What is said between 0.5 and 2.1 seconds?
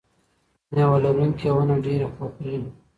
ميوه لرونکې ونه ډبرې